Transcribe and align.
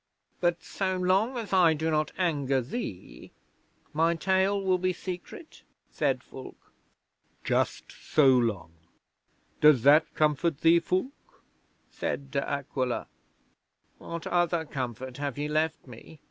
'"But 0.39 0.63
so 0.63 0.97
long 0.97 1.37
as 1.37 1.53
I 1.53 1.75
do 1.75 1.91
not 1.91 2.11
anger 2.17 2.59
thee, 2.59 3.29
my 3.93 4.15
tale 4.15 4.59
will 4.59 4.79
be 4.79 4.93
secret?" 4.93 5.61
said 5.91 6.23
Fulke. 6.23 6.71
'"Just 7.43 7.91
so 7.91 8.25
long. 8.27 8.73
Does 9.59 9.83
that 9.83 10.11
comfort 10.15 10.61
thee, 10.61 10.79
Fulke?" 10.79 11.43
said 11.91 12.31
De 12.31 12.41
Aquila. 12.43 13.05
'"What 13.99 14.25
other 14.25 14.65
comfort 14.65 15.17
have 15.17 15.37
ye 15.37 15.47
left 15.47 15.85
me?" 15.85 16.19